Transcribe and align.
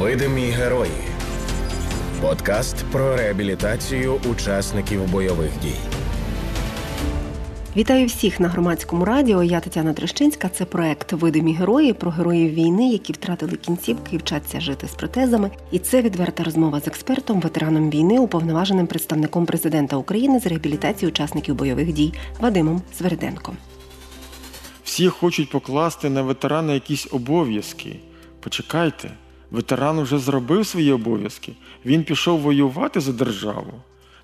Видимі 0.00 0.42
герої. 0.42 0.90
Подкаст 2.20 2.76
про 2.92 3.16
реабілітацію 3.16 4.20
учасників 4.30 5.10
бойових 5.10 5.50
дій. 5.62 5.76
Вітаю 7.76 8.06
всіх 8.06 8.40
на 8.40 8.48
громадському 8.48 9.04
радіо. 9.04 9.42
Я 9.42 9.60
Тетяна 9.60 9.92
Трещинська. 9.92 10.48
Це 10.48 10.64
проект 10.64 11.12
Видимі 11.12 11.54
герої 11.54 11.92
про 11.92 12.10
героїв 12.10 12.54
війни, 12.54 12.88
які 12.88 13.12
втратили 13.12 13.56
кінцівки 13.56 14.16
і 14.16 14.18
вчаться 14.18 14.60
жити 14.60 14.88
з 14.88 14.94
протезами. 14.94 15.50
І 15.70 15.78
це 15.78 16.02
відверта 16.02 16.44
розмова 16.44 16.80
з 16.80 16.86
експертом, 16.88 17.40
ветераном 17.40 17.90
війни, 17.90 18.18
уповноваженим 18.18 18.86
представником 18.86 19.46
президента 19.46 19.96
України 19.96 20.40
з 20.40 20.46
реабілітації 20.46 21.08
учасників 21.08 21.54
бойових 21.54 21.92
дій 21.92 22.14
Вадимом 22.40 22.82
Сверденком. 22.98 23.56
Всі 24.84 25.08
хочуть 25.08 25.50
покласти 25.50 26.10
на 26.10 26.22
ветерана 26.22 26.72
якісь 26.72 27.08
обов'язки. 27.10 27.96
Почекайте, 28.40 29.10
ветеран 29.52 30.00
вже 30.00 30.18
зробив 30.18 30.66
свої 30.66 30.92
обов'язки. 30.92 31.52
Він 31.86 32.04
пішов 32.04 32.40
воювати 32.40 33.00
за 33.00 33.12
державу. 33.12 33.72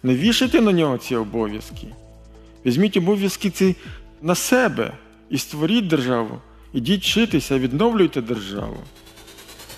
Не 0.02 0.14
вішайте 0.14 0.60
на 0.60 0.72
нього 0.72 0.98
ці 0.98 1.16
обов'язки. 1.16 1.86
Візьміть 2.66 2.96
обов'язки 2.96 3.50
ці 3.50 3.76
на 4.22 4.34
себе 4.34 4.92
і 5.30 5.38
створіть 5.38 5.86
державу. 5.86 6.38
Ідіть 6.72 7.02
вчитися, 7.02 7.58
відновлюйте 7.58 8.22
державу. 8.22 8.76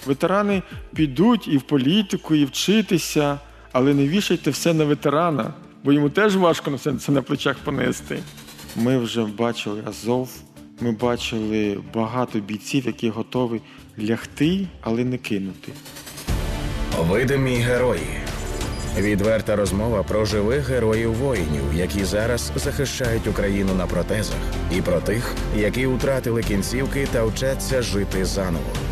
Ветерани 0.06 0.62
підуть 0.94 1.48
і 1.48 1.56
в 1.56 1.62
політику, 1.62 2.34
і 2.34 2.44
вчитися, 2.44 3.38
але 3.72 3.94
не 3.94 4.08
вішайте 4.08 4.50
все 4.50 4.74
на 4.74 4.84
ветерана, 4.84 5.54
бо 5.84 5.92
йому 5.92 6.10
теж 6.10 6.36
важко 6.36 6.78
це 6.78 7.12
на 7.12 7.22
плечах 7.22 7.58
понести. 7.58 8.22
Ми 8.76 8.98
вже 8.98 9.24
бачили 9.24 9.82
Азов, 9.86 10.30
ми 10.80 10.92
бачили 10.92 11.78
багато 11.94 12.40
бійців, 12.40 12.86
які 12.86 13.10
готові 13.10 13.60
лягти, 14.02 14.66
але 14.80 15.04
не 15.04 15.18
кинути. 15.18 15.72
Видимі 16.98 17.54
герої. 17.56 18.20
Відверта 18.98 19.56
розмова 19.56 20.02
про 20.02 20.24
живих 20.24 20.68
героїв 20.68 21.14
воїнів, 21.14 21.62
які 21.74 22.04
зараз 22.04 22.52
захищають 22.56 23.26
Україну 23.26 23.74
на 23.74 23.86
протезах, 23.86 24.36
і 24.76 24.82
про 24.82 25.00
тих, 25.00 25.34
які 25.56 25.86
втратили 25.86 26.42
кінцівки 26.42 27.08
та 27.12 27.24
вчаться 27.24 27.82
жити 27.82 28.24
заново. 28.24 28.89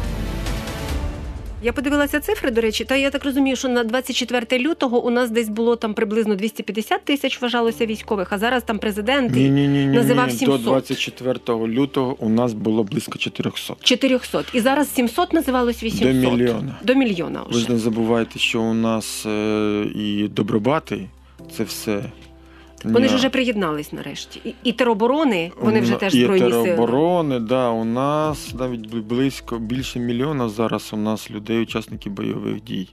Я 1.62 1.72
подивилася 1.72 2.20
цифри, 2.20 2.50
до 2.50 2.60
речі, 2.60 2.84
та 2.84 2.96
я 2.96 3.10
так 3.10 3.24
розумію, 3.24 3.56
що 3.56 3.68
на 3.68 3.84
24 3.84 4.64
лютого 4.64 5.04
у 5.04 5.10
нас 5.10 5.30
десь 5.30 5.48
було 5.48 5.76
там 5.76 5.94
приблизно 5.94 6.34
250 6.34 7.04
тисяч 7.04 7.42
вважалося 7.42 7.86
військових, 7.86 8.32
а 8.32 8.38
зараз 8.38 8.62
там 8.62 8.78
президент 8.78 9.34
Ні, 9.34 9.50
ні, 9.50 9.68
ні, 9.68 9.86
ні, 9.86 9.96
називав 9.96 10.26
ні. 10.26 10.32
700. 10.32 10.62
До 10.62 10.70
24 10.70 11.38
лютого 11.48 12.16
у 12.20 12.28
нас 12.28 12.52
було 12.52 12.84
близько 12.84 13.18
400. 13.18 13.74
400. 13.80 14.44
І 14.52 14.60
зараз 14.60 14.94
700 14.94 15.32
називалось 15.32 15.82
800. 15.82 16.22
До 16.22 16.30
мільйона. 16.30 16.76
До 16.82 16.94
мільйона 16.94 17.42
Ви 17.50 17.60
ж 17.60 17.72
не 17.72 17.78
забувайте, 17.78 18.38
що 18.38 18.60
у 18.60 18.74
нас 18.74 19.26
е, 19.26 19.86
і 19.94 20.28
добробати 20.28 21.08
це 21.56 21.64
все. 21.64 22.02
Вони 22.84 23.00
Ні. 23.00 23.08
ж 23.08 23.16
вже 23.16 23.28
приєднались 23.28 23.92
нарешті. 23.92 24.40
І, 24.44 24.54
і 24.64 24.72
тероборони, 24.72 25.52
вони 25.60 25.80
вже 25.80 25.94
теж 25.94 26.14
і 26.14 26.24
збройні 26.24 26.50
сили. 26.50 26.64
тероборони, 26.64 27.38
да, 27.40 27.68
у 27.70 27.84
нас 27.84 28.54
навіть 28.58 28.86
близько 28.86 29.58
більше 29.58 29.98
мільйона 29.98 30.48
зараз 30.48 30.90
у 30.92 30.96
нас 30.96 31.30
людей, 31.30 31.62
учасників 31.62 32.12
бойових 32.12 32.62
дій. 32.62 32.88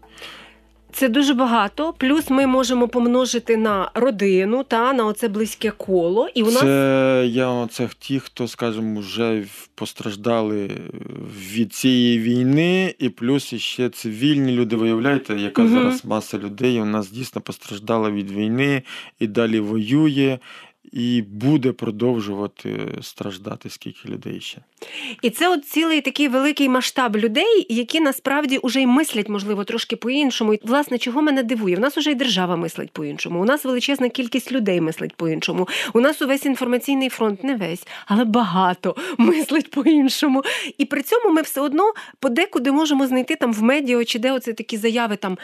Це 0.96 1.10
дуже 1.10 1.34
багато. 1.34 1.94
Плюс 1.98 2.30
ми 2.30 2.48
можемо 2.48 2.88
помножити 2.88 3.58
на 3.58 3.92
родину 3.94 4.64
та 4.64 4.94
на 4.94 5.06
оце 5.06 5.28
близьке 5.28 5.72
коло. 5.72 6.30
І 6.36 6.44
у 6.44 6.46
нас 6.46 6.60
Це 6.60 7.26
я 7.30 7.68
це 7.72 7.90
ті, 8.00 8.20
хто, 8.20 8.48
скажімо, 8.48 9.00
вже 9.00 9.44
постраждали 9.76 10.72
від 11.52 11.74
цієї 11.74 12.20
війни, 12.20 12.96
і 13.00 13.10
плюс 13.10 13.54
іще 13.54 13.90
цивільні 13.90 14.52
люди. 14.52 14.76
Виявляєте, 14.76 15.36
яка 15.36 15.62
Мгм. 15.62 15.74
зараз 15.74 16.06
маса 16.06 16.38
людей 16.38 16.82
у 16.82 16.86
нас 16.86 17.12
дійсно 17.12 17.42
постраждала 17.42 18.12
від 18.12 18.32
війни 18.32 18.82
і 19.20 19.28
далі 19.28 19.60
воює, 19.60 20.40
і 20.92 21.22
буде 21.22 21.72
продовжувати 21.72 22.98
страждати 23.02 23.70
скільки 23.70 24.10
людей 24.10 24.40
ще. 24.40 24.62
І 25.22 25.30
це 25.30 25.50
от 25.50 25.66
цілий 25.66 26.02
такий 26.02 26.28
великий 26.28 26.70
масштаб 26.70 27.18
людей, 27.18 27.66
які 27.70 28.00
насправді 28.00 28.58
уже 28.58 28.82
й 28.82 28.86
мислять, 28.86 29.30
можливо, 29.30 29.64
трошки 29.64 29.96
по-іншому. 29.96 30.54
І, 30.54 30.60
власне, 30.64 30.98
чого 30.98 31.22
мене 31.22 31.44
дивує? 31.44 31.78
У 31.78 31.80
нас 31.80 31.98
уже 31.98 32.12
й 32.12 32.16
держава 32.16 32.56
мислить 32.56 32.92
по-іншому. 32.92 33.42
У 33.42 33.46
нас 33.46 33.66
величезна 33.66 34.10
кількість 34.10 34.52
людей 34.52 34.82
мислить 34.82 35.16
по-іншому. 35.16 35.68
У 35.94 36.00
нас 36.00 36.22
увесь 36.22 36.46
інформаційний 36.46 37.10
фронт, 37.10 37.44
не 37.44 37.56
весь, 37.56 37.88
але 38.06 38.26
багато 38.26 38.96
мислить 39.18 39.72
по-іншому. 39.72 40.44
І 40.78 40.86
при 40.86 41.02
цьому 41.02 41.34
ми 41.34 41.42
все 41.42 41.62
одно 41.62 41.94
подекуди 42.20 42.72
можемо 42.72 43.08
знайти 43.08 43.36
там 43.36 43.54
в 43.54 43.64
медіа 43.64 44.06
чи 44.06 44.20
де 44.20 44.32
оце 44.32 44.54
такі 44.54 44.78
заяви 44.78 45.16
там: 45.16 45.38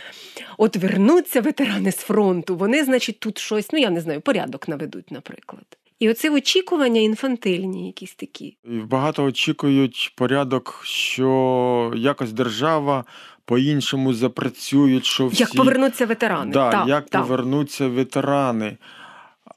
от 0.58 0.76
вернуться 0.76 1.42
ветерани 1.42 1.92
з 1.92 1.98
фронту. 1.98 2.56
Вони, 2.56 2.84
значить, 2.84 3.20
тут 3.20 3.38
щось, 3.38 3.72
ну 3.72 3.80
я 3.80 3.90
не 3.90 4.02
знаю, 4.02 4.22
порядок 4.22 4.68
наведуть, 4.68 5.12
наприклад. 5.12 5.81
І 6.02 6.10
оце 6.10 6.30
очікування 6.30 7.02
інфантильні, 7.02 7.88
якісь 7.88 8.16
такі. 8.16 8.58
Багато 8.66 9.24
очікують 9.24 10.14
порядок, 10.16 10.82
що 10.84 11.94
якось 11.96 12.32
держава 12.32 13.06
по-іншому 13.46 14.14
запрацюють, 14.14 15.06
що 15.06 15.28
всі... 15.28 15.44
Як 15.44 15.56
повернуться 15.56 16.06
ветерани? 16.06 16.52
Да, 16.52 16.72
так, 16.72 16.88
як 16.88 17.10
так. 17.10 17.22
повернуться 17.22 17.88
ветерани. 17.88 18.78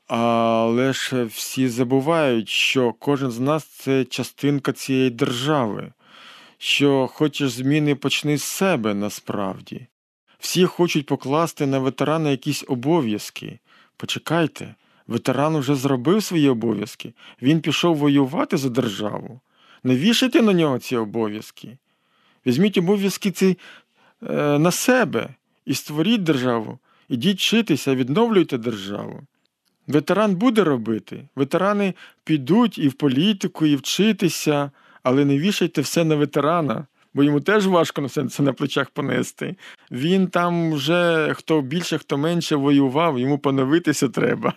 Але 0.07 0.93
ж 0.93 1.25
всі 1.25 1.69
забувають, 1.69 2.49
що 2.49 2.93
кожен 2.93 3.31
з 3.31 3.41
нас 3.41 3.65
це 3.65 4.05
частинка 4.05 4.73
цієї 4.73 5.11
держави, 5.11 5.93
що 6.59 7.07
хочеш 7.07 7.51
зміни 7.51 7.95
почни 7.95 8.39
з 8.39 8.45
себе 8.45 8.95
насправді. 8.95 9.87
Всі 10.39 10.65
хочуть 10.65 11.07
покласти 11.07 11.67
на 11.67 11.79
ветерана 11.79 12.31
якісь 12.31 12.65
обов'язки. 12.69 13.59
Почекайте, 13.97 14.75
ветеран 15.07 15.57
вже 15.57 15.75
зробив 15.75 16.23
свої 16.23 16.49
обов'язки, 16.49 17.13
він 17.43 17.61
пішов 17.61 17.97
воювати 17.97 18.57
за 18.57 18.69
державу. 18.69 19.41
Не 19.85 19.97
вішайте 19.97 20.43
на 20.43 20.53
нього 20.53 20.79
ці 20.79 20.97
обов'язки. 20.97 21.79
Візьміть 22.47 22.79
обов'язки 22.79 23.31
ці 23.31 23.59
е, 24.31 24.59
на 24.59 24.71
себе 24.71 25.29
і 25.65 25.75
створіть 25.75 26.23
державу. 26.23 26.79
Ідіть 27.09 27.39
вчитися, 27.39 27.95
відновлюйте 27.95 28.59
державу. 28.59 29.21
Ветеран 29.87 30.35
буде 30.35 30.65
робити. 30.65 31.29
Ветерани 31.37 31.95
підуть 32.25 32.79
і 32.79 32.89
в 32.89 32.93
політику, 32.93 33.67
і 33.67 33.77
вчитися, 33.77 34.71
але 35.03 35.25
не 35.25 35.39
вішайте 35.39 35.81
все 35.81 36.05
на 36.05 36.15
ветерана, 36.15 36.87
бо 37.15 37.23
йому 37.23 37.41
теж 37.41 37.67
важко 37.67 38.01
на 38.01 38.07
все 38.07 38.25
це 38.25 38.43
на 38.43 38.53
плечах 38.53 38.91
понести. 38.91 39.57
Він 39.91 40.27
там 40.27 40.73
вже 40.73 41.33
хто 41.35 41.61
більше, 41.61 41.99
хто 41.99 42.19
менше 42.19 42.57
воював, 42.57 43.19
йому 43.19 43.39
поновитися 43.39 44.09
треба. 44.09 44.53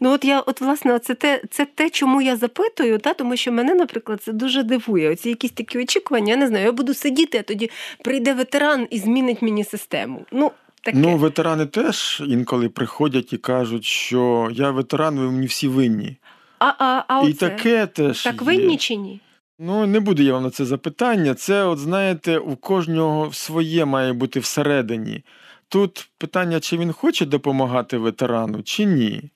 Ну 0.00 0.12
от 0.12 0.24
я, 0.24 0.40
от 0.40 0.60
власне, 0.60 0.98
це 0.98 1.14
те, 1.14 1.42
це 1.50 1.66
те, 1.74 1.90
чому 1.90 2.22
я 2.22 2.36
запитую, 2.36 2.98
та 2.98 3.14
тому 3.14 3.36
що 3.36 3.52
мене, 3.52 3.74
наприклад, 3.74 4.22
це 4.22 4.32
дуже 4.32 4.62
дивує. 4.62 5.10
Оці 5.10 5.28
якісь 5.28 5.50
такі 5.50 5.78
очікування. 5.78 6.32
Я 6.32 6.36
не 6.36 6.48
знаю, 6.48 6.64
я 6.64 6.72
буду 6.72 6.94
сидіти, 6.94 7.38
а 7.38 7.42
тоді 7.42 7.70
прийде 8.04 8.34
ветеран 8.34 8.86
і 8.90 8.98
змінить 8.98 9.42
мені 9.42 9.64
систему. 9.64 10.24
Ну, 10.32 10.52
таке. 10.82 10.98
Ну, 10.98 11.16
ветерани 11.16 11.66
теж 11.66 12.22
інколи 12.28 12.68
приходять 12.68 13.32
і 13.32 13.36
кажуть, 13.36 13.84
що 13.84 14.48
я 14.52 14.70
ветеран, 14.70 15.18
ви 15.18 15.30
мені 15.30 15.46
всі 15.46 15.68
винні. 15.68 16.16
а, 16.58 16.72
а, 16.78 17.04
а 17.08 17.22
і 17.26 17.30
оце? 17.30 17.48
таке 17.48 17.86
теж. 17.86 18.22
так 18.22 18.34
є. 18.34 18.46
винні 18.46 18.76
чи 18.76 18.96
ні? 18.96 19.20
Ну, 19.58 19.86
не 19.86 20.00
буду 20.00 20.22
я 20.22 20.32
вам 20.32 20.42
на 20.42 20.50
це 20.50 20.64
запитання. 20.64 21.34
Це, 21.34 21.64
от 21.64 21.78
знаєте, 21.78 22.38
у 22.38 22.56
кожного 22.56 23.32
своє 23.32 23.84
має 23.84 24.12
бути 24.12 24.40
всередині. 24.40 25.24
Тут 25.68 26.10
питання, 26.18 26.60
чи 26.60 26.76
він 26.76 26.92
хоче 26.92 27.26
допомагати 27.26 27.98
ветерану, 27.98 28.62
чи 28.62 28.84
ні. 28.84 29.30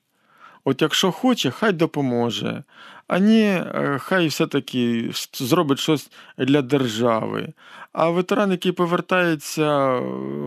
От 0.65 0.81
якщо 0.81 1.11
хоче, 1.11 1.51
хай 1.51 1.71
допоможе. 1.71 2.63
А 3.07 3.19
ні, 3.19 3.43
е, 3.43 3.97
хай 4.01 4.27
все-таки 4.27 5.11
зробить 5.33 5.79
щось 5.79 6.09
для 6.37 6.61
держави. 6.61 7.53
А 7.93 8.09
ветеран, 8.09 8.51
який 8.51 8.71
повертається, 8.71 9.69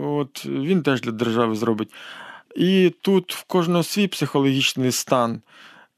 от 0.03 0.45
він 0.45 0.83
теж 0.83 1.01
для 1.01 1.11
держави 1.11 1.55
зробить. 1.55 1.93
І 2.55 2.93
тут 3.01 3.33
в 3.33 3.43
кожного 3.43 3.83
свій 3.83 4.07
психологічний 4.07 4.91
стан. 4.91 5.41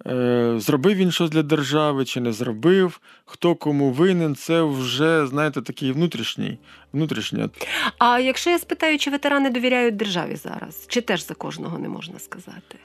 Е, 0.08 0.56
Зробив 0.58 0.96
він 0.96 1.12
щось 1.12 1.30
для 1.30 1.44
держави 1.44 2.06
чи 2.06 2.22
не 2.22 2.34
зробив, 2.34 3.02
хто 3.26 3.56
кому 3.56 3.92
винен, 3.92 4.36
це 4.36 4.62
вже, 4.62 5.28
знаєте, 5.28 5.62
такий 5.62 5.92
внутрішній. 5.92 6.60
внутрішнє. 6.94 7.50
А 7.98 8.20
якщо 8.20 8.50
я 8.50 8.60
спитаю, 8.60 8.98
чи 8.98 9.10
ветерани 9.12 9.50
довіряють 9.50 9.96
державі 9.96 10.36
зараз, 10.36 10.86
чи 10.88 11.02
теж 11.02 11.28
за 11.28 11.34
кожного 11.34 11.80
не 11.80 11.90
можна 11.90 12.20
сказати? 12.20 12.78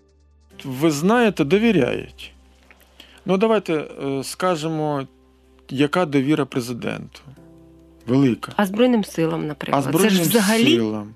Ви 0.65 0.91
знаєте, 0.91 1.45
довіряють. 1.45 2.33
Ну, 3.27 3.37
давайте 3.37 3.75
е, 3.75 4.25
скажемо, 4.25 5.07
яка 5.71 6.07
довіра 6.07 6.45
президенту? 6.45 7.21
Велика. 8.07 8.53
А 8.57 8.67
Збройним 8.67 9.05
силам, 9.05 9.41
А 9.41 9.45
наприклад, 9.45 9.85
Збройним 9.85 10.11
це 10.11 10.23
ж 10.25 10.29
взагалі 10.29 10.77
силам 10.77 11.15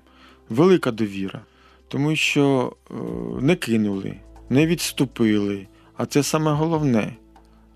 велика 0.49 0.91
довіра. 0.91 1.41
Тому 1.87 2.15
що 2.15 2.73
е, 2.91 2.93
не 3.41 3.55
кинули, 3.55 4.15
не 4.49 4.65
відступили. 4.67 5.67
А 5.97 6.05
це 6.05 6.23
саме 6.23 6.51
головне 6.51 7.15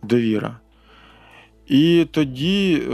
довіра. 0.04 0.58
І 1.68 2.08
тоді 2.12 2.84
е, 2.84 2.90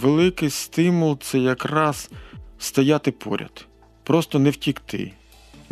великий 0.00 0.50
стимул 0.50 1.18
це 1.18 1.38
якраз 1.38 2.10
стояти 2.58 3.12
поряд, 3.12 3.66
просто 4.02 4.38
не 4.38 4.50
втікти, 4.50 5.12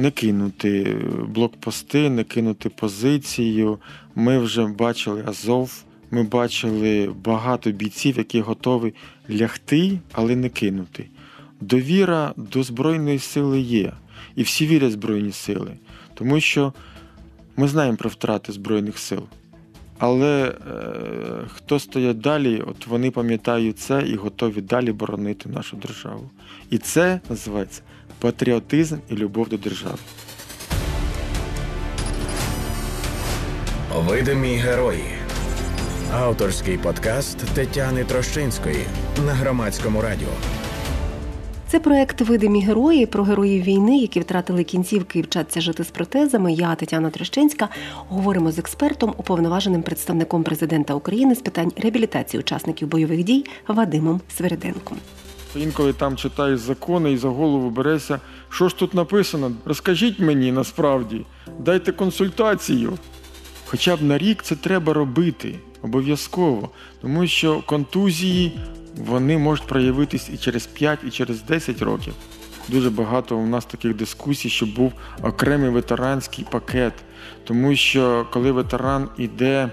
не 0.03 0.11
кинути 0.11 0.97
блокпости, 1.29 2.11
не 2.11 2.25
кинути 2.25 2.69
позицію. 2.69 3.79
Ми 4.15 4.39
вже 4.39 4.67
бачили 4.67 5.25
Азов, 5.27 5.85
ми 6.11 6.23
бачили 6.23 7.15
багато 7.25 7.71
бійців, 7.71 8.19
які 8.19 8.41
готові 8.41 8.95
лягти, 9.31 9.99
але 10.13 10.37
не 10.37 10.49
кинути. 10.49 11.07
Довіра 11.61 12.35
до 12.37 12.63
Збройної 12.63 13.19
сили 13.19 13.61
є, 13.61 13.93
і 14.37 14.43
всі 14.43 14.67
вірять 14.67 14.91
в 14.91 14.93
Збройні 14.93 15.33
сили, 15.33 15.73
тому 16.15 16.41
що 16.41 16.73
ми 17.57 17.69
знаємо 17.69 17.97
про 17.97 18.11
втрати 18.11 18.53
Збройних 18.53 18.99
сил. 18.99 19.23
Але 20.05 20.49
е, 20.49 20.55
хто 21.55 21.79
стоять 21.79 22.21
далі, 22.21 22.63
от 22.67 22.87
вони 22.87 23.11
пам'ятають 23.11 23.79
це 23.79 24.03
і 24.03 24.17
готові 24.17 24.61
далі 24.61 24.93
боронити 24.93 25.49
нашу 25.49 25.77
державу. 25.77 26.31
І 26.71 26.79
це 26.79 27.21
називається 27.31 27.83
патріотизм 28.19 28.97
і 29.11 29.15
любов 29.15 29.49
до 29.49 29.57
держави. 29.57 29.99
Видимі 33.95 34.57
герої. 34.57 35.05
Авторський 36.13 36.79
подкаст 36.79 37.39
Тетяни 37.55 38.05
Трощинської 38.05 38.87
на 39.27 39.33
громадському 39.33 40.01
радіо. 40.01 40.62
Це 41.73 41.81
проект 41.81 42.21
Видимі 42.21 42.63
герої 42.63 43.07
про 43.07 43.25
героїв 43.25 43.63
війни, 43.63 43.99
які 43.99 44.21
втратили 44.21 44.65
кінцівки 44.65 45.19
і 45.19 45.23
вчаться 45.23 45.61
жити 45.61 45.85
з 45.85 45.91
протезами. 45.91 46.53
Я 46.53 46.75
Тетяна 46.75 47.11
Трещинська. 47.11 47.69
Говоримо 48.09 48.53
з 48.53 48.59
експертом, 48.59 49.15
уповноваженим 49.17 49.83
представником 49.83 50.43
президента 50.43 50.95
України 50.95 51.35
з 51.35 51.41
питань 51.41 51.73
реабілітації 51.77 52.41
учасників 52.41 52.89
бойових 52.89 53.25
дій 53.25 53.45
Вадимом 53.69 54.21
Свериденком. 54.37 54.99
Інколи 55.57 55.93
там 55.93 56.17
читаєш 56.17 56.59
закони 56.59 57.13
і 57.13 57.17
за 57.17 57.29
голову 57.29 57.71
береся. 57.71 58.21
Що 58.49 58.69
ж 58.69 58.77
тут 58.77 58.95
написано? 58.95 59.53
Розкажіть 59.65 60.21
мені 60.21 60.53
насправді, 60.53 61.27
дайте 61.59 61.93
консультацію. 61.93 62.99
Хоча 63.65 63.97
б 63.97 64.03
на 64.03 64.19
рік 64.19 64.43
це 64.43 64.57
треба 64.57 64.93
робити 64.93 65.55
обов'язково, 65.83 66.71
тому 67.01 67.27
що 67.27 67.63
контузії 67.67 68.53
вони 68.97 69.39
можуть 69.39 69.67
проявитись 69.67 70.31
і 70.35 70.37
через 70.37 70.67
5, 70.67 70.99
і 71.06 71.11
через 71.11 71.43
10 71.43 71.83
років. 71.83 72.15
Дуже 72.69 72.91
багато 72.91 73.37
у 73.37 73.47
нас 73.47 73.65
таких 73.65 73.97
дискусій, 73.97 74.49
щоб 74.49 74.75
був 74.75 74.93
окремий 75.23 75.71
ветеранський 75.71 76.47
пакет. 76.50 76.93
Тому 77.44 77.77
що 77.77 78.27
коли 78.33 78.53
ветеран 78.53 79.09
іде 79.19 79.69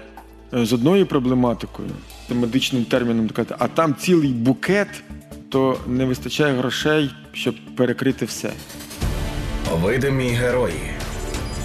е, 0.54 0.64
з 0.64 0.72
одною 0.72 1.06
проблематикою, 1.06 1.88
медичним 2.30 2.84
терміном 2.84 3.30
а 3.58 3.68
там 3.68 3.94
цілий 3.94 4.32
букет, 4.32 4.88
то 5.48 5.78
не 5.86 6.04
вистачає 6.04 6.54
грошей, 6.54 7.10
щоб 7.32 7.54
перекрити 7.76 8.24
все. 8.24 8.52
Видимі 9.72 10.28
герої. 10.28 10.99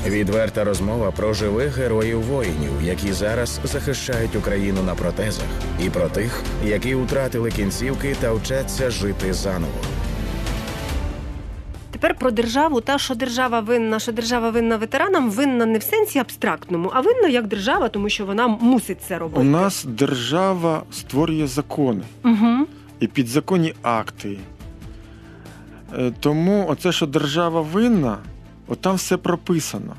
Відверта 0.07 0.63
розмова 0.63 1.12
про 1.12 1.34
живих 1.34 1.78
героїв 1.78 2.22
воїнів, 2.22 2.72
які 2.84 3.13
зараз 3.13 3.60
захищають 3.63 4.36
Україну 4.36 4.84
на 4.84 4.96
протезах, 4.96 5.46
і 5.86 5.90
про 5.90 6.07
тих, 6.07 6.44
які 6.66 6.96
втратили 6.96 7.52
кінцівки 7.52 8.16
та 8.22 8.34
вчаться 8.34 8.90
жити 8.90 9.34
заново. 9.34 9.74
Тепер 11.92 12.16
про 12.16 12.31
державу, 12.31 12.81
та 12.81 12.98
що 12.98 13.16
держава 13.16 13.60
винна, 13.60 14.00
що 14.00 14.12
держава 14.12 14.50
винна 14.50 14.78
ветеранам, 14.78 15.31
винна 15.31 15.66
не 15.66 15.78
в 15.78 15.84
сенсі 15.84 16.19
абстрактному, 16.19 16.92
а 16.94 17.02
винна 17.02 17.28
як 17.28 17.48
держава, 17.48 17.90
тому 17.90 18.10
що 18.10 18.25
вона 18.25 18.48
мусить 18.48 19.02
це 19.07 19.18
робити. 19.18 19.42
У 19.42 19.44
нас 19.44 19.86
держава 19.88 20.84
створює 20.92 21.48
закони 21.48 22.02
угу. 22.24 22.68
і 23.00 23.07
підзаконні 23.07 23.74
акти. 23.81 24.38
Е, 25.98 26.12
Тому 26.19 26.66
оце, 26.69 26.92
що 26.92 27.06
держава 27.06 27.62
винна, 27.62 28.18
от 28.68 28.82
там 28.82 28.96
все 28.96 29.18
прописано. 29.18 29.96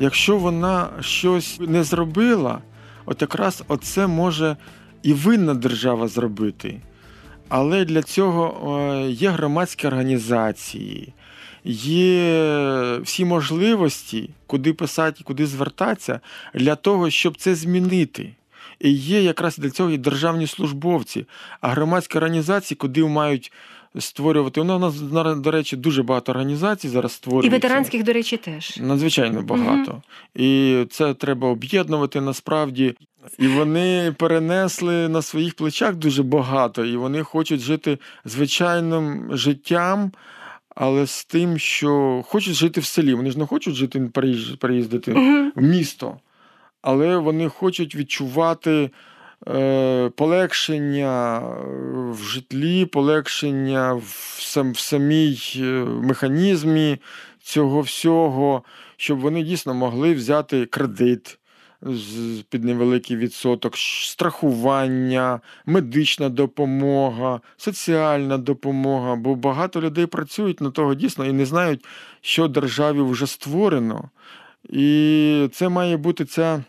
Якщо 0.00 0.36
вона 0.36 0.88
щось 1.00 1.60
не 1.60 1.84
зробила, 1.84 2.58
от 3.06 3.22
якраз 3.22 3.64
оце 3.68 4.06
може 4.06 4.56
і 5.02 5.12
винна 5.12 5.54
держава 5.54 6.08
зробити. 6.08 6.80
Але 7.48 7.84
для 7.84 8.02
цього 8.02 8.78
е, 8.80 9.10
є 9.10 9.30
громадські 9.30 9.86
організації, 9.86 11.14
є 11.64 12.98
всі 13.02 13.24
можливості, 13.24 14.30
куди 14.46 14.72
писати, 14.72 15.24
куди 15.24 15.46
звертатися, 15.46 16.20
для 16.54 16.74
того, 16.74 17.10
щоб 17.10 17.36
це 17.36 17.54
змінити. 17.54 18.34
І 18.80 18.90
є 18.90 19.22
якраз 19.22 19.58
для 19.58 19.70
цього 19.70 19.90
і 19.90 19.98
державні 19.98 20.46
службовці, 20.46 21.26
а 21.60 21.68
громадські 21.68 22.18
організації, 22.18 22.76
куди 22.76 23.04
мають 23.04 23.52
створювати. 23.98 24.64
Ну, 24.64 24.76
у 24.76 24.78
нас, 24.78 25.00
до 25.40 25.50
речі, 25.50 25.76
дуже 25.76 26.02
багато 26.02 26.32
організацій 26.32 26.88
зараз 26.88 27.12
створюється. 27.12 27.56
І 27.56 27.60
ветеранських, 27.60 28.02
до 28.04 28.12
речі, 28.12 28.36
теж. 28.36 28.76
Надзвичайно 28.80 29.42
багато. 29.42 29.90
Угу. 29.90 30.02
І 30.34 30.84
це 30.90 31.14
треба 31.14 31.48
об'єднувати 31.48 32.20
насправді. 32.20 32.94
І 33.38 33.46
вони 33.46 34.14
перенесли 34.18 35.08
на 35.08 35.22
своїх 35.22 35.54
плечах 35.54 35.94
дуже 35.94 36.22
багато, 36.22 36.84
і 36.84 36.96
вони 36.96 37.22
хочуть 37.22 37.60
жити 37.60 37.98
звичайним 38.24 39.28
життям, 39.32 40.12
але 40.76 41.06
з 41.06 41.24
тим, 41.24 41.58
що 41.58 42.22
хочуть 42.26 42.54
жити 42.54 42.80
в 42.80 42.84
селі. 42.84 43.14
Вони 43.14 43.30
ж 43.30 43.38
не 43.38 43.46
хочуть 43.46 43.74
жити 43.74 44.00
переїздити 44.58 45.12
в 45.56 45.62
місто, 45.62 46.16
але 46.82 47.16
вони 47.16 47.48
хочуть 47.48 47.94
відчувати. 47.94 48.90
Е, 49.54 50.10
полегшення 50.16 51.42
в 52.10 52.22
житлі, 52.22 52.84
полегшення 52.84 53.94
в 53.94 54.38
сам, 54.40 54.72
в 54.72 54.78
самій 54.78 55.38
е, 55.56 55.60
механізмі 55.84 56.98
цього 57.42 57.80
всього, 57.80 58.62
щоб 58.96 59.18
вони 59.18 59.42
дійсно 59.42 59.74
могли 59.74 60.14
взяти 60.14 60.66
кредит 60.66 61.38
під 62.48 62.64
невеликий 62.64 63.16
відсоток, 63.16 63.76
страхування, 63.76 65.40
медична 65.66 66.28
допомога, 66.28 67.40
соціальна 67.56 68.38
допомога. 68.38 69.16
Бо 69.16 69.34
багато 69.34 69.80
людей 69.80 70.06
працюють 70.06 70.60
на 70.60 70.70
того 70.70 70.94
дійсно 70.94 71.26
і 71.26 71.32
не 71.32 71.46
знають, 71.46 71.84
що 72.20 72.48
державі 72.48 73.00
вже 73.00 73.26
створено. 73.26 74.10
І 74.68 75.48
це 75.52 75.68
має 75.68 75.96
бути 75.96 76.24
ця 76.24 76.64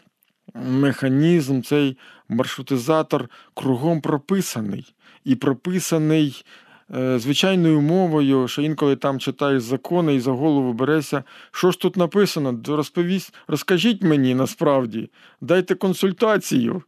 механізм, 0.56 1.62
цей 1.62 1.98
маршрутизатор 2.30 3.30
кругом 3.54 4.02
прописаний. 4.02 4.94
І 5.26 5.36
прописаний 5.36 6.46
е, 6.96 7.20
звичайною 7.20 7.82
мовою, 7.82 8.48
що 8.48 8.62
інколи 8.62 8.96
там 8.96 9.20
читаєш 9.20 9.62
закони 9.64 10.16
і 10.16 10.20
за 10.20 10.32
голову 10.32 10.74
берешся. 10.74 11.24
Що 11.52 11.72
ж 11.72 11.80
тут 11.80 11.98
написано? 11.98 12.60
Розповість, 12.68 13.34
розкажіть 13.48 14.04
мені 14.04 14.36
насправді, 14.36 15.10
дайте 15.42 15.76
консультацію. 15.76 16.84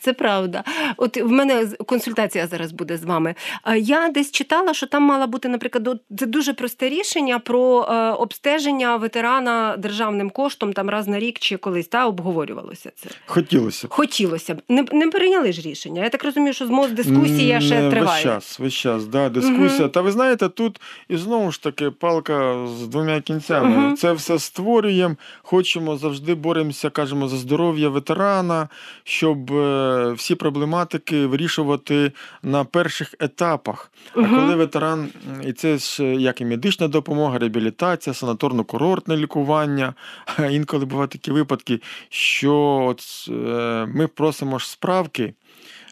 Це 0.00 0.12
правда. 0.12 0.64
От 0.96 1.16
в 1.16 1.30
мене 1.30 1.66
консультація 1.86 2.46
зараз 2.46 2.72
буде 2.72 2.96
з 2.96 3.04
вами. 3.04 3.34
Я 3.76 4.08
десь 4.08 4.30
читала, 4.30 4.74
що 4.74 4.86
там 4.86 5.02
мала 5.02 5.26
бути, 5.26 5.48
наприклад, 5.48 6.00
це 6.18 6.26
дуже 6.26 6.52
просте 6.52 6.88
рішення 6.88 7.38
про 7.38 7.82
е, 7.82 8.10
обстеження 8.10 8.96
ветерана 8.96 9.76
державним 9.76 10.30
коштом 10.30 10.72
там 10.72 10.90
раз 10.90 11.08
на 11.08 11.18
рік 11.18 11.38
чи 11.38 11.56
колись 11.56 11.88
та 11.88 12.06
обговорювалося 12.06 12.92
це. 12.96 13.10
Хотілося 13.26 13.86
б. 13.86 13.90
Хотілося 13.90 14.54
б. 14.54 14.62
Не 14.68 14.84
не 14.92 15.08
прийняли 15.08 15.52
ж 15.52 15.60
рішення. 15.60 16.02
Я 16.02 16.08
так 16.08 16.24
розумію, 16.24 16.52
що 16.52 16.66
змоз 16.66 16.90
дискусія 16.90 17.60
ще 17.60 17.90
триває. 17.90 18.14
Весь 18.14 18.22
час, 18.22 18.58
весь 18.58 18.74
час, 18.74 19.06
да, 19.06 19.28
дискусія. 19.28 19.84
Угу. 19.84 19.88
Та 19.88 20.00
ви 20.00 20.12
знаєте, 20.12 20.48
тут 20.48 20.80
і 21.08 21.16
знову 21.16 21.52
ж 21.52 21.62
таки 21.62 21.90
палка 21.90 22.66
з 22.78 22.88
двома 22.88 23.20
кінцями. 23.20 23.86
Угу. 23.86 23.96
Це 23.96 24.12
все 24.12 24.38
створюємо, 24.38 25.16
хочемо 25.42 25.96
завжди 25.96 26.34
боремося, 26.34 26.90
кажемо 26.90 27.28
за 27.28 27.36
здоров'я 27.36 27.88
ветерана, 27.88 28.68
щоб. 29.04 29.51
Е, 29.58 30.12
всі 30.12 30.34
проблематики 30.34 31.26
вирішувати 31.26 32.12
на 32.42 32.64
перших 32.64 33.14
етапах. 33.20 33.90
Угу. 34.16 34.26
А 34.26 34.28
коли 34.28 34.54
ветеран, 34.54 35.08
і 35.46 35.52
це 35.52 35.78
ж 35.78 36.04
як 36.04 36.40
і 36.40 36.44
медична 36.44 36.88
допомога, 36.88 37.38
реабілітація, 37.38 38.14
санаторно-курортне 38.14 39.16
лікування. 39.16 39.94
Інколи 40.50 40.84
бувають 40.84 41.10
такі 41.10 41.30
випадки, 41.30 41.80
що 42.08 42.54
от 42.88 43.28
е, 43.28 43.86
ми 43.94 44.06
просимо 44.06 44.58
ж 44.58 44.70
справки. 44.70 45.34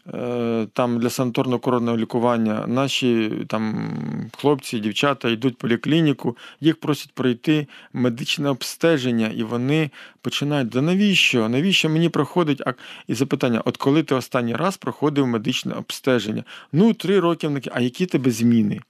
Е, 0.07 0.67
там 0.73 0.99
для 0.99 1.09
санаторно-коронного 1.09 1.97
лікування 1.97 2.67
наші 2.67 3.33
там 3.49 3.91
хлопці, 4.37 4.81
дівчата 4.81 5.31
йдуть 5.31 5.55
в 5.55 5.57
поліклініку, 5.57 6.37
їх 6.61 6.81
просять 6.81 7.13
пройти 7.13 7.67
медичне 7.93 8.49
обстеження, 8.49 9.29
і 9.37 9.43
вони 9.43 9.91
починають: 10.23 10.69
да 10.69 10.83
навіщо? 10.83 11.49
Навіщо 11.49 11.89
мені 11.89 12.09
проходить 12.09 12.63
і 13.07 13.15
запитання: 13.15 13.63
от 13.65 13.77
коли 13.77 14.03
ти 14.03 14.15
останній 14.15 14.57
раз 14.57 14.77
проходив 14.77 15.27
медичне 15.27 15.75
обстеження? 15.75 16.45
Ну, 16.73 16.93
три 16.93 17.21
роки, 17.21 17.51
а 17.73 17.81
які 17.81 18.07
тебе 18.07 18.31
зміни? 18.31 18.81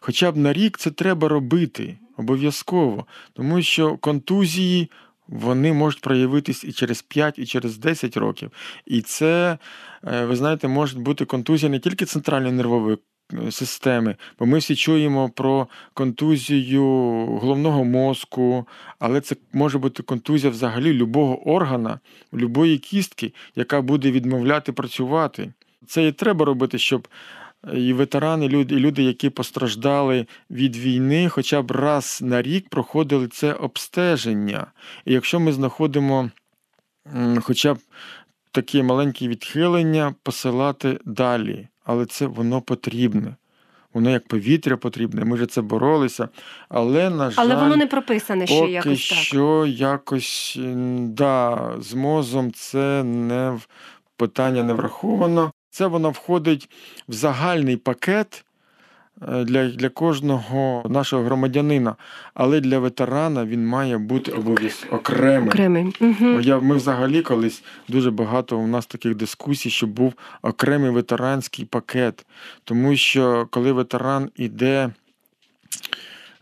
Хоча 0.00 0.32
б 0.32 0.36
на 0.36 0.52
рік 0.52 0.78
це 0.78 0.90
треба 0.90 1.28
робити 1.28 1.96
обов'язково, 2.16 3.06
тому 3.32 3.62
що 3.62 3.96
контузії 3.96 4.90
вони 5.28 5.72
можуть 5.72 6.00
проявитись 6.00 6.64
і 6.64 6.72
через 6.72 7.02
5, 7.02 7.38
і 7.38 7.46
через 7.46 7.78
10 7.78 8.16
років. 8.16 8.50
І 8.86 9.00
це, 9.00 9.58
е, 10.04 10.24
ви 10.24 10.36
знаєте, 10.36 10.68
може 10.68 10.98
бути 10.98 11.24
контузія 11.24 11.70
не 11.70 11.78
тільки 11.78 12.04
центральної 12.04 12.52
нервової 12.52 12.98
е, 13.32 13.50
системи. 13.50 14.16
Бо 14.38 14.46
ми 14.46 14.58
всі 14.58 14.76
чуємо 14.76 15.28
про 15.30 15.68
контузію 15.94 16.84
головного 17.26 17.84
мозку, 17.84 18.68
але 18.98 19.20
це 19.20 19.36
може 19.52 19.78
бути 19.78 20.02
контузія 20.02 20.50
взагалі 20.50 20.92
любого 20.92 21.48
органа, 21.48 22.00
любої 22.34 22.78
кістки, 22.78 23.32
яка 23.56 23.82
буде 23.82 24.10
відмовляти 24.10 24.72
працювати. 24.72 25.52
Це 25.86 26.06
і 26.06 26.12
треба 26.12 26.44
робити, 26.44 26.78
щоб 26.78 27.08
і 27.74 27.92
ветерани, 27.92 28.48
люди, 28.48 28.74
і 28.74 28.78
люди, 28.78 29.02
які 29.02 29.30
постраждали 29.30 30.26
від 30.50 30.76
війни, 30.76 31.28
хоча 31.28 31.62
б 31.62 31.70
раз 31.70 32.20
на 32.22 32.42
рік 32.42 32.68
проходили 32.68 33.28
це 33.28 33.52
обстеження. 33.52 34.66
І 35.04 35.12
якщо 35.12 35.40
ми 35.40 35.52
знаходимо 35.52 36.30
хоча 37.40 37.74
б 37.74 37.78
такі 38.52 38.82
маленькі 38.82 39.28
відхилення, 39.28 40.14
посилати 40.22 40.98
далі. 41.04 41.68
Але 41.84 42.06
це 42.06 42.26
воно 42.26 42.60
потрібне. 42.60 43.36
Воно 43.94 44.10
як 44.10 44.28
повітря 44.28 44.76
потрібне. 44.76 45.24
Ми 45.24 45.36
ж 45.36 45.46
це 45.46 45.62
боролися. 45.62 46.28
Але, 46.68 47.10
на 47.10 47.30
жаль, 47.30 47.42
Але 47.42 47.54
воно 47.54 47.76
не 47.76 47.86
прописане 47.86 48.46
ще 48.46 48.60
поки 48.60 48.72
якось 48.72 49.08
так. 49.08 49.18
що 49.18 49.66
якось 49.66 50.58
да, 50.98 51.70
з 51.78 51.94
мозом 51.94 52.52
це 52.52 53.04
не 53.04 53.58
питання 54.16 54.62
не 54.62 54.72
враховано. 54.72 55.52
Це 55.76 55.86
воно 55.86 56.10
входить 56.10 56.70
в 57.08 57.12
загальний 57.12 57.76
пакет 57.76 58.44
е, 59.28 59.44
для, 59.44 59.68
для 59.68 59.88
кожного 59.88 60.82
нашого 60.88 61.24
громадянина. 61.24 61.96
Але 62.34 62.60
для 62.60 62.78
ветерана 62.78 63.44
він 63.44 63.66
має 63.66 63.98
бути 63.98 64.32
обов'язково 64.32 64.96
окремим. 64.96 65.48
Окремий. 65.48 65.94
Угу. 66.00 66.40
Я, 66.40 66.58
ми 66.58 66.76
взагалі 66.76 67.22
колись 67.22 67.62
дуже 67.88 68.10
багато 68.10 68.58
у 68.58 68.66
нас 68.66 68.86
таких 68.86 69.14
дискусій, 69.14 69.70
щоб 69.70 69.90
був 69.90 70.14
окремий 70.42 70.90
ветеранський 70.90 71.64
пакет. 71.64 72.26
Тому 72.64 72.96
що 72.96 73.46
коли 73.50 73.72
ветеран 73.72 74.30
іде 74.36 74.90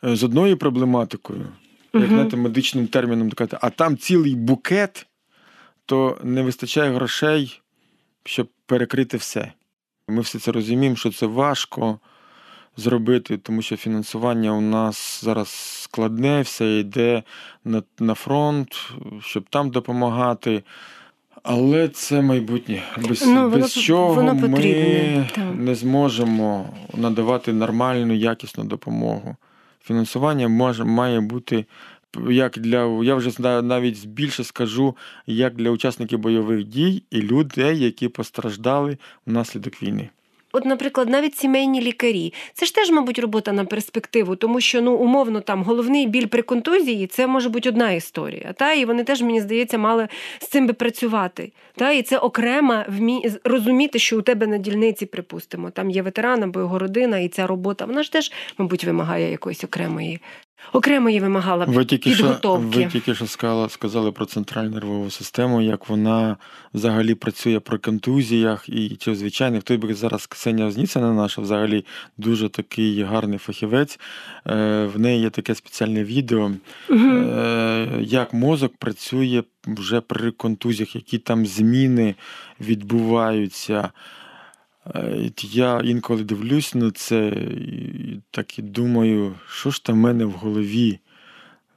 е, 0.04 0.16
з 0.16 0.24
одною 0.24 0.56
проблематикою, 0.56 1.46
як 1.94 2.02
Мгм. 2.02 2.12
знаєте, 2.12 2.36
медичним 2.36 2.86
терміном 2.86 3.30
а 3.60 3.70
там 3.70 3.96
цілий 3.96 4.34
букет, 4.34 5.06
то 5.86 6.18
не 6.22 6.42
вистачає 6.42 6.92
грошей, 6.92 7.60
щоб 8.24 8.48
перекрити 8.66 9.16
все. 9.16 9.52
Ми 10.08 10.20
все 10.20 10.38
це 10.38 10.52
розуміємо, 10.52 10.96
що 10.96 11.10
це 11.10 11.26
важко 11.26 11.98
зробити, 12.76 13.38
тому 13.38 13.62
що 13.62 13.76
фінансування 13.76 14.52
у 14.52 14.60
нас 14.60 15.20
зараз 15.24 15.48
складне, 15.82 16.40
все 16.42 16.78
йде 16.78 17.22
на, 17.64 17.82
на 17.98 18.14
фронт, 18.14 18.92
щоб 19.20 19.44
там 19.50 19.70
допомагати. 19.70 20.62
Але 21.42 21.88
це 21.88 22.22
майбутнє. 22.22 22.82
Без, 23.08 23.26
Ну, 23.26 23.34
воно 23.34 23.48
без 23.48 23.74
чого 23.74 24.14
воно 24.14 24.34
ми 24.34 25.26
так. 25.34 25.44
не 25.54 25.74
зможемо 25.74 26.68
надавати 26.94 27.52
нормальну, 27.52 28.14
якісну 28.14 28.64
допомогу. 28.64 29.36
Фінансування 29.82 30.48
може, 30.48 30.84
має 30.84 31.20
бути 31.20 31.64
як 32.30 32.58
для 32.58 33.02
я 33.04 33.14
вже 33.14 33.30
навіть 33.62 34.06
більше 34.06 34.44
скажу, 34.44 34.96
як 35.26 35.54
для 35.54 35.70
учасників 35.70 36.18
бойових 36.18 36.64
дій 36.64 37.02
і 37.10 37.22
людей, 37.22 37.78
які 37.78 38.08
постраждали 38.08 38.98
внаслідок 39.26 39.82
війни. 39.82 40.08
От, 40.56 40.64
наприклад, 40.64 41.08
навіть 41.08 41.36
сімейні 41.36 41.80
лікарі. 41.80 42.32
Це 42.52 42.66
ж 42.66 42.74
теж, 42.74 42.90
мабуть, 42.90 43.18
робота 43.18 43.52
на 43.52 43.64
перспективу, 43.64 44.36
тому 44.36 44.60
що 44.60 44.82
ну 44.82 44.94
умовно 44.94 45.40
там 45.40 45.62
головний 45.62 46.06
біль 46.06 46.26
при 46.26 46.42
контузії 46.42 47.06
це 47.06 47.26
може 47.26 47.48
бути 47.48 47.68
одна 47.68 47.90
історія. 47.90 48.52
Та 48.52 48.72
і 48.72 48.84
вони 48.84 49.04
теж, 49.04 49.22
мені 49.22 49.40
здається, 49.40 49.78
мали 49.78 50.08
з 50.38 50.46
цим 50.46 50.66
би 50.66 50.72
працювати. 50.72 51.52
Та 51.76 51.92
і 51.92 52.02
це 52.02 52.18
окремо 52.18 52.84
вмі... 52.88 53.30
розуміти, 53.44 53.98
що 53.98 54.18
у 54.18 54.22
тебе 54.22 54.46
на 54.46 54.58
дільниці, 54.58 55.06
припустимо, 55.06 55.70
там 55.70 55.90
є 55.90 56.02
ветеран 56.02 56.42
або 56.42 56.60
його 56.60 56.78
родина, 56.78 57.18
і 57.18 57.28
ця 57.28 57.46
робота 57.46 57.84
вона 57.84 58.02
ж 58.02 58.12
теж, 58.12 58.32
мабуть, 58.58 58.84
вимагає 58.84 59.30
якоїсь 59.30 59.64
окремої. 59.64 60.20
Окремої 60.72 61.20
вимагала 61.20 61.64
Ви 61.64 61.84
тільки, 61.84 62.14
що, 62.14 62.38
ви 62.44 62.84
тільки 62.86 63.14
що 63.14 63.26
сказали, 63.26 63.68
сказали 63.68 64.12
про 64.12 64.26
центральну 64.26 64.70
нервову 64.70 65.10
систему, 65.10 65.62
як 65.62 65.88
вона 65.88 66.36
взагалі 66.74 67.14
працює 67.14 67.60
при 67.60 67.78
контузіях 67.78 68.68
і 68.68 68.96
чи 68.96 69.14
звичайно, 69.14 69.60
хто 69.60 69.78
би 69.78 69.94
зараз 69.94 70.26
Ксенія 70.26 70.70
Зніцина 70.70 71.12
наша 71.12 71.42
взагалі 71.42 71.84
дуже 72.18 72.48
такий 72.48 73.02
гарний 73.02 73.38
фахівець. 73.38 73.98
Е, 74.46 74.84
В 74.94 75.00
неї 75.00 75.20
є 75.20 75.30
таке 75.30 75.54
спеціальне 75.54 76.04
відео, 76.04 76.50
Мгм. 76.88 77.30
е, 77.38 77.88
як 78.00 78.34
мозок 78.34 78.76
працює 78.76 79.42
вже 79.66 80.00
при 80.00 80.30
контузіях, 80.30 80.94
які 80.94 81.18
там 81.18 81.46
зміни 81.46 82.14
відбуваються. 82.60 83.90
Е, 84.94 85.30
Я 85.42 85.80
інколи 85.84 86.24
дивлюсь 86.24 86.74
на 86.74 86.90
це 86.90 87.28
і 87.28 88.20
так 88.30 88.58
і 88.58 88.62
думаю, 88.62 89.34
що 89.48 89.70
ж 89.70 89.84
там 89.84 89.94
в 89.94 89.98
мене 89.98 90.24
в 90.24 90.32
голові, 90.32 90.98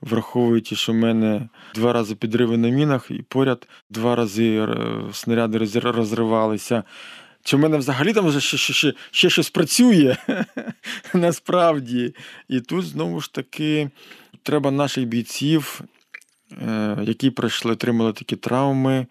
враховуючи, 0.01 0.75
що 0.75 0.91
в 0.91 0.95
мене 0.95 1.49
два 1.75 1.93
рази 1.93 2.15
підриви 2.15 2.57
на 2.57 2.69
мінах, 2.69 3.11
і 3.11 3.21
поряд 3.21 3.67
два 3.89 4.15
рази 4.15 4.57
е, 4.57 4.77
снаряди 5.13 5.57
розривалися. 5.79 6.83
Чи 7.43 7.57
в 7.57 7.59
мене 7.59 7.77
взагалі 7.77 8.13
там 8.13 8.27
вже 8.27 8.39
ще, 8.39 8.57
ще, 8.57 8.73
ще, 8.73 8.93
ще 9.11 9.29
щось 9.29 9.49
працює 9.49 10.17
насправді? 11.13 12.15
І 12.47 12.59
тут 12.59 12.85
знову 12.85 13.21
ж 13.21 13.33
таки 13.33 13.89
треба 14.43 14.71
наших 14.71 15.05
бійців, 15.05 15.81
е, 16.51 16.97
які 17.03 17.29
пройшли, 17.29 17.71
отримали 17.71 18.13
такі 18.13 18.35
травми, 18.35 19.07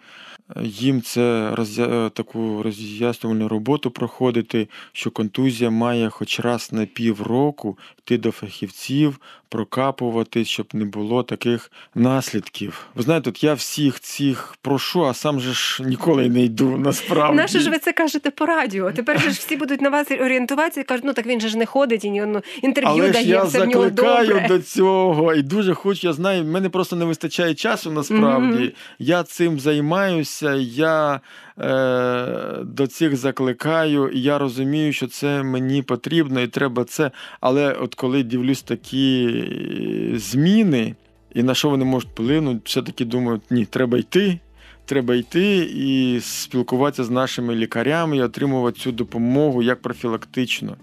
їм 0.63 1.03
це 1.03 1.51
роз'я... 1.55 1.87
е, 1.87 2.11
таку 2.11 2.63
роз'яснювальну 2.63 3.49
роботу 3.49 3.91
проходити, 3.91 4.69
що 4.93 5.11
контузія 5.11 5.71
має 5.71 6.11
хоч 6.11 6.41
раз 6.41 6.73
на 6.73 6.87
півроку 6.87 7.79
йти 7.99 8.19
до 8.19 8.31
фахівців, 8.31 9.21
прокапувати, 9.49 10.45
щоб 10.45 10.67
не 10.73 10.85
було 10.85 11.23
таких 11.23 11.73
наслідків. 11.95 12.87
Ви 12.95 13.03
знаєте, 13.03 13.31
от 13.31 13.45
я 13.45 13.55
всіх 13.55 14.01
цих 14.01 14.55
прошу, 14.63 15.07
а 15.07 15.15
сам 15.15 15.41
же 15.41 15.53
ж 15.53 15.83
ніколи 15.83 16.29
не 16.29 16.43
йду 16.43 16.77
насправді. 16.77 17.37
Наше 17.37 17.61
ж 17.61 17.71
ви 17.71 17.79
це 17.79 17.93
кажете 17.93 18.31
по 18.31 18.47
радіо. 18.47 18.93
Тепер 18.93 19.21
же 19.21 19.31
ж 19.31 19.39
всі 19.39 19.57
будуть 19.57 19.81
на 19.81 19.89
вас 19.89 20.11
орієнтуватися 20.11 20.81
і 20.81 20.85
кажуть, 20.85 21.05
ну 21.05 21.13
так 21.13 21.27
він 21.27 21.41
же 21.41 21.49
ж 21.49 21.59
не 21.59 21.67
ходить 21.67 22.05
і 22.05 22.11
ні, 22.11 22.23
ну, 22.27 22.41
інтерв'ю 22.63 22.91
Але 22.93 23.11
дає, 23.11 23.25
ж 23.25 23.31
я 23.31 23.45
все 23.45 23.65
в 23.65 23.69
нього 23.69 23.85
закликаю 23.85 24.29
добре. 24.29 24.49
до 24.49 24.59
цього 24.59 25.35
і 25.35 25.43
дуже 25.43 25.75
хочу. 25.75 26.07
Я 26.07 26.13
знаю, 26.13 26.43
в 26.43 26.47
мене 26.47 26.69
просто 26.69 26.97
не 26.97 27.05
вистачає 27.05 27.55
часу 27.55 27.91
насправді. 27.91 28.59
Мгм. 28.59 28.73
Я 28.99 29.23
цим 29.23 29.61
займаюся, 29.61 30.36
я 30.61 31.21
е, 31.59 32.65
до 32.65 32.87
цих 32.87 33.17
закликаю, 33.17 34.09
і 34.09 34.23
я 34.23 34.39
розумію, 34.39 34.93
що 34.93 35.07
це 35.07 35.43
мені 35.43 35.83
потрібно 35.83 36.41
і 36.41 36.47
треба 36.47 36.85
це. 36.85 37.11
Але 37.41 37.73
от 37.73 37.95
коли 37.95 38.23
дивлюсь 38.23 38.63
такі 38.63 39.27
е, 39.27 40.19
зміни, 40.19 40.95
і 41.35 41.43
на 41.43 41.55
що 41.55 41.69
вони 41.69 41.85
можуть 41.85 42.11
вплинути, 42.11 42.61
все-таки 42.65 43.05
думаю, 43.05 43.41
ні, 43.51 43.65
треба 43.65 43.99
йти. 43.99 44.39
Треба 44.85 45.15
йти 45.15 45.57
і 45.75 46.21
спілкуватися 46.21 47.05
з 47.05 47.11
нашими 47.11 47.55
лікарями 47.55 48.17
і 48.17 48.23
отримувати 48.23 48.81
цю 48.81 48.93
допомогу 48.93 49.63
як 49.63 49.83
профілактично. 49.83 50.77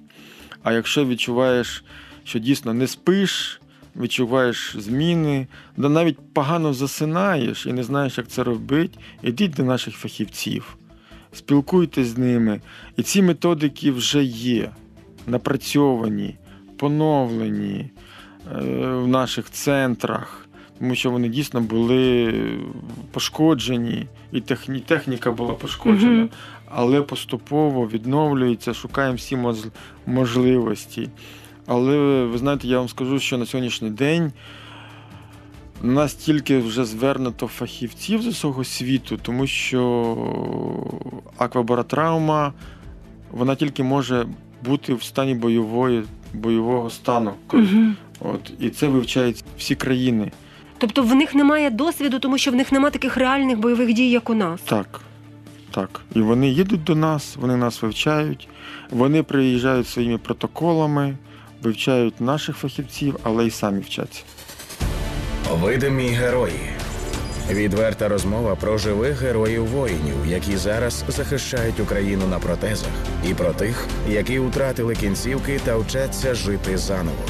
А 0.64 0.74
якщо 0.74 1.06
відчуваєш, 1.06 1.84
що 2.24 2.40
дійсно 2.40 2.74
не 2.74 2.88
спиш, 2.88 3.62
відчуваєш 3.96 4.76
зміни, 4.80 5.48
да 5.78 5.90
навіть 5.90 6.18
погано 6.34 6.74
засинаєш 6.74 7.66
і 7.66 7.74
не 7.74 7.84
знаєш, 7.84 8.18
як 8.18 8.28
це 8.28 8.44
робити, 8.44 8.98
ідіть 9.24 9.52
до 9.52 9.64
наших 9.64 9.96
фахівців, 9.96 10.78
спілкуйтесь 11.34 12.08
з 12.08 12.18
ними. 12.18 12.62
І 12.98 13.04
ці 13.04 13.22
методики 13.22 13.92
вже 13.92 14.24
є, 14.24 14.70
напрацьовані, 15.28 16.36
поновлені 16.78 17.90
е, 18.52 18.62
в 18.96 19.08
наших 19.08 19.50
центрах. 19.50 20.40
Тому 20.80 20.96
що 20.96 21.12
вони 21.12 21.30
дійсно 21.30 21.62
були 21.62 22.34
пошкоджені, 23.12 24.08
і 24.32 24.42
техніка 24.86 25.32
була 25.32 25.54
пошкоджена, 25.54 26.30
але 26.70 27.02
поступово 27.02 27.88
відновлюється, 27.88 28.74
шукаємо 28.74 29.16
всі 29.16 29.38
можливості. 30.06 31.10
Але 31.68 32.24
ви 32.26 32.38
знаєте, 32.38 32.68
я 32.68 32.78
вам 32.78 32.90
скажу, 32.90 33.20
що 33.20 33.38
на 33.38 33.46
сьогоднішній 33.46 33.90
день 33.90 34.32
настільки 35.82 36.60
вже 36.60 36.86
звернуто 36.86 37.48
фахівців 37.48 38.22
з 38.22 38.28
усього 38.28 38.64
світу, 38.64 39.20
тому 39.22 39.48
що 39.48 40.18
аквабаротравма 41.38 42.54
вона 43.32 43.56
тільки 43.56 43.84
може 43.84 44.28
бути 44.66 44.94
в 44.94 45.04
стані 45.04 45.36
бойової, 45.36 46.04
бойового 46.34 46.90
стану. 46.90 47.34
Мгм. 47.54 47.96
От, 48.20 48.54
і 48.60 48.70
це 48.70 48.88
вивчають 48.88 49.44
всі 49.58 49.76
країни. 49.76 50.32
Тобто 50.78 51.04
в 51.04 51.16
них 51.16 51.36
немає 51.36 51.70
досвіду, 51.70 52.20
тому 52.20 52.38
що 52.38 52.52
в 52.52 52.56
них 52.56 52.72
немає 52.72 52.92
таких 52.92 53.18
реальних 53.18 53.60
бойових 53.60 53.94
дій, 53.94 54.10
як 54.10 54.30
у 54.30 54.34
нас. 54.34 54.62
Так. 54.62 55.02
Так. 55.72 56.02
І 56.16 56.22
вони 56.22 56.50
їдуть 56.50 56.84
до 56.84 56.96
нас, 56.96 57.36
вони 57.40 57.58
нас 57.58 57.82
вивчають, 57.82 58.48
вони 58.92 59.24
приїжджають 59.24 59.88
своїми 59.88 60.18
протоколами, 60.18 61.18
вивчають 61.64 62.22
наших 62.22 62.58
фахівців, 62.58 63.20
але 63.24 63.48
й 63.48 63.52
самі 63.52 63.82
вчаться. 63.82 64.24
Видимі 65.52 66.08
герої. 66.08 66.60
Відверта 67.52 68.08
розмова 68.08 68.56
про 68.56 68.78
живих 68.78 69.22
героїв 69.22 69.66
воїнів, 69.66 70.16
які 70.28 70.58
зараз 70.58 71.04
захищають 71.08 71.80
Україну 71.80 72.28
на 72.28 72.40
протезах, 72.40 72.90
і 73.30 73.34
про 73.34 73.54
тих, 73.54 73.88
які 74.10 74.40
втратили 74.40 74.96
кінцівки 74.96 75.60
та 75.66 75.78
вчаться 75.78 76.36
жити 76.36 76.78
заново. 76.78 77.24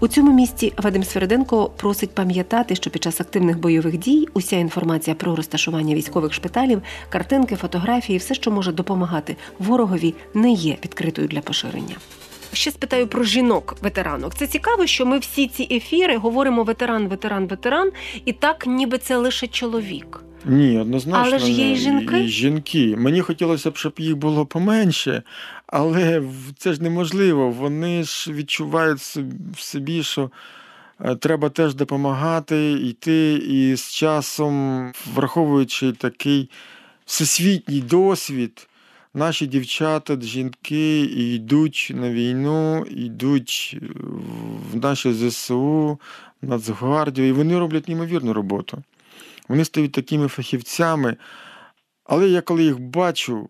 У 0.00 0.08
цьому 0.08 0.32
місці 0.32 0.72
Вадим 0.76 1.04
Свериденко 1.04 1.70
просить 1.76 2.14
пам'ятати, 2.14 2.74
що 2.74 2.90
під 2.90 3.02
час 3.02 3.20
активних 3.20 3.58
бойових 3.58 3.98
дій 3.98 4.28
уся 4.34 4.56
інформація 4.56 5.16
про 5.16 5.36
розташування 5.36 5.94
військових 5.94 6.32
шпиталів, 6.32 6.82
картинки, 7.08 7.56
фотографії, 7.56 8.18
все, 8.18 8.34
що 8.34 8.50
може 8.50 8.72
допомагати 8.72 9.36
ворогові, 9.58 10.14
не 10.34 10.52
є 10.52 10.76
відкритою 10.84 11.28
для 11.28 11.40
поширення. 11.40 11.96
Ще 12.56 12.70
спитаю 12.70 13.06
про 13.06 13.24
жінок 13.24 13.76
ветеранок. 13.82 14.34
Це 14.34 14.46
цікаво, 14.46 14.86
що 14.86 15.06
ми 15.06 15.18
всі 15.18 15.48
ці 15.48 15.68
ефіри 15.70 16.16
говоримо 16.16 16.64
ветеран, 16.64 17.08
ветеран, 17.08 17.46
ветеран, 17.46 17.92
і 18.24 18.32
так, 18.32 18.66
ніби 18.66 18.98
це 18.98 19.16
лише 19.16 19.46
чоловік. 19.46 20.20
Ні, 20.44 20.78
однозначно. 20.78 21.22
Але 21.26 21.38
ж 21.38 21.52
є 21.52 21.72
і 21.72 21.76
жінки. 21.76 22.24
І 22.24 22.28
жінки. 22.28 22.96
Мені 22.96 23.20
хотілося 23.20 23.70
б, 23.70 23.76
щоб 23.76 23.94
їх 23.98 24.16
було 24.16 24.46
поменше, 24.46 25.22
але 25.66 26.22
це 26.58 26.72
ж 26.72 26.82
неможливо. 26.82 27.50
Вони 27.50 28.04
ж 28.04 28.32
відчувають 28.32 28.98
в 29.56 29.60
собі, 29.60 30.02
що 30.02 30.30
е, 31.00 31.16
треба 31.16 31.48
теж 31.48 31.74
допомагати, 31.74 32.72
йти, 32.72 33.34
і 33.34 33.76
з 33.76 33.90
часом, 33.94 34.92
враховуючи 35.14 35.92
такий 35.92 36.50
всесвітній 37.06 37.80
досвід, 37.80 38.68
наші 39.16 39.46
дівчата, 39.46 40.20
жінки 40.20 41.00
йдуть 41.00 41.92
на 41.94 42.10
війну, 42.10 42.86
йдуть 42.90 43.76
е, 43.82 43.86
в 44.72 44.76
наші 44.76 45.12
ЗСУ, 45.12 46.00
в 46.42 46.48
Нацгвардію, 46.48 47.28
і 47.28 47.32
вони 47.32 47.58
роблять 47.58 47.88
неймовірну 47.88 48.32
роботу. 48.32 48.82
Вони 49.48 49.64
стають 49.64 49.92
такими 49.92 50.28
фахівцями. 50.28 51.16
Але 52.04 52.28
я 52.28 52.40
коли 52.40 52.64
їх 52.64 52.80
бачу, 52.80 53.48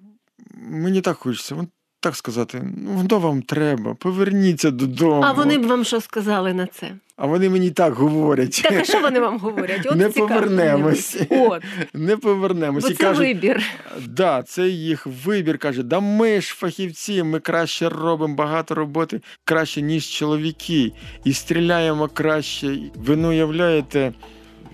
мені 0.54 1.00
так 1.00 1.16
хочеться, 1.16 1.54
вон 1.54 1.68
так 2.00 2.16
сказати, 2.16 2.62
ну 2.76 2.90
воно 2.90 3.18
вам 3.18 3.42
треба, 3.42 3.94
поверніться 3.94 4.70
додому. 4.70 5.22
А 5.22 5.32
вони 5.32 5.58
б 5.58 5.66
вам 5.66 5.84
що 5.84 6.00
сказали 6.00 6.54
на 6.54 6.66
це? 6.66 6.92
А 7.16 7.26
вони 7.26 7.50
мені 7.50 7.70
так 7.70 7.94
говорять. 7.94 8.60
Так, 8.64 8.72
а 8.80 8.84
що 8.84 9.00
вони 9.00 9.20
вам 9.20 9.38
говорять? 9.40 9.86
От 9.86 9.96
Не 9.96 10.08
цікаво. 10.10 10.28
повернемось. 10.28 11.16
От, 11.30 11.62
Не 11.94 12.16
повернемось. 12.16 12.84
бо 12.84 12.90
І 12.90 12.94
це 12.94 13.04
кажуть, 13.04 13.26
вибір. 13.26 13.62
да, 14.06 14.42
це 14.42 14.68
їх 14.68 15.06
вибір. 15.24 15.58
Каже, 15.58 15.82
да 15.82 16.00
ми 16.00 16.40
ж 16.40 16.54
фахівці, 16.54 17.22
ми 17.22 17.40
краще 17.40 17.88
робимо 17.88 18.34
багато 18.34 18.74
роботи, 18.74 19.20
краще, 19.44 19.82
ніж 19.82 20.04
чоловіки, 20.10 20.92
і 21.24 21.32
стріляємо 21.32 22.08
краще. 22.08 22.78
Ви 22.94 23.16
не 23.16 23.28
уявляєте, 23.28 24.12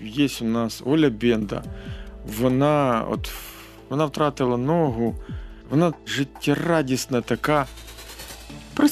є 0.03 0.27
у 0.41 0.45
нас 0.45 0.81
Оля 0.85 1.09
Бенда. 1.09 1.63
Вона 2.39 3.05
от 3.09 3.29
вона 3.89 4.05
втратила 4.05 4.57
ногу, 4.57 5.15
вона 5.69 5.93
життєрадісна 6.07 7.21
така. 7.21 7.65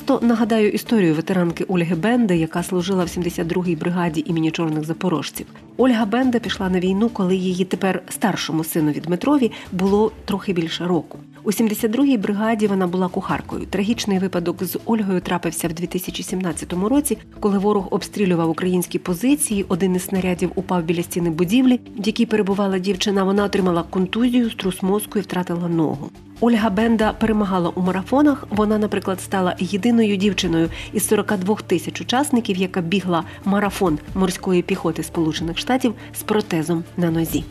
Просто 0.05 0.27
нагадаю 0.27 0.69
історію 0.69 1.15
ветеранки 1.15 1.63
Ольги 1.63 1.95
Бенди, 1.95 2.37
яка 2.37 2.63
служила 2.63 3.03
в 3.03 3.07
72-й 3.07 3.75
бригаді 3.75 4.23
імені 4.27 4.51
чорних 4.51 4.83
запорожців. 4.85 5.45
Ольга 5.77 6.05
Бенда 6.05 6.39
пішла 6.39 6.69
на 6.69 6.79
війну, 6.79 7.09
коли 7.09 7.35
її 7.35 7.65
тепер 7.65 8.03
старшому 8.09 8.63
синові 8.63 8.99
Дмитрові 8.99 9.51
було 9.71 10.11
трохи 10.25 10.53
більше 10.53 10.87
року. 10.87 11.19
У 11.43 11.51
72-й 11.51 12.17
бригаді 12.17 12.67
вона 12.67 12.87
була 12.87 13.07
кухаркою. 13.07 13.65
Трагічний 13.65 14.19
випадок 14.19 14.63
з 14.63 14.79
Ольгою 14.85 15.21
трапився 15.21 15.67
в 15.67 15.73
2017 15.73 16.73
році, 16.73 17.17
коли 17.39 17.57
ворог 17.57 17.87
обстрілював 17.91 18.49
українські 18.49 18.99
позиції. 18.99 19.65
Один 19.67 19.95
із 19.95 20.05
снарядів 20.05 20.51
упав 20.55 20.83
біля 20.83 21.03
стіни 21.03 21.29
будівлі, 21.29 21.79
в 21.97 22.07
якій 22.07 22.25
перебувала 22.25 22.79
дівчина. 22.79 23.23
Вона 23.23 23.43
отримала 23.43 23.83
контузію, 23.83 24.49
струс 24.49 24.83
мозку 24.83 25.19
і 25.19 25.21
втратила 25.21 25.67
ногу. 25.67 26.09
Ольга 26.43 26.69
Бенда 26.69 27.13
перемагала 27.13 27.69
у 27.69 27.81
марафонах. 27.81 28.47
Вона, 28.49 28.77
наприклад, 28.77 29.21
стала 29.21 29.55
єдиною 29.59 30.15
дівчиною 30.15 30.69
із 30.93 31.07
42 31.07 31.55
тисяч 31.55 32.01
учасників, 32.01 32.57
яка 32.57 32.81
бігла 32.81 33.23
марафон 33.45 33.99
морської 34.15 34.61
піхоти 34.61 35.03
Сполучених 35.03 35.57
Штатів 35.61 35.95
з 36.13 36.23
протезом 36.23 36.83
на 36.97 37.11
нозі. 37.11 37.43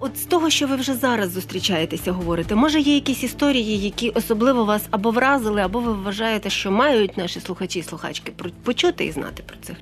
От 0.00 0.18
з 0.18 0.24
того, 0.24 0.50
що 0.50 0.66
ви 0.66 0.76
вже 0.76 0.94
зараз 0.94 1.30
зустрічаєтеся, 1.30 2.12
говорите, 2.12 2.54
може 2.54 2.80
є 2.80 2.94
якісь 2.94 3.22
історії, 3.22 3.78
які 3.78 4.10
особливо 4.10 4.64
вас 4.64 4.82
або 4.90 5.10
вразили, 5.10 5.60
або 5.60 5.80
ви 5.80 5.92
вважаєте, 5.92 6.50
що 6.50 6.70
мають 6.70 7.16
наші 7.16 7.40
слухачі 7.40 7.78
і 7.78 7.82
слухачки 7.82 8.32
почути 8.62 9.04
і 9.04 9.12
знати 9.12 9.42
про 9.46 9.56
це? 9.62 9.76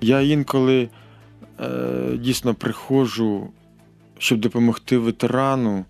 Я 0.00 0.20
інколи 0.20 0.88
е, 1.60 1.68
дійсно 2.18 2.54
приходжу, 2.54 3.48
щоб 4.18 4.38
допомогти 4.38 4.98
ветерану, 4.98 5.84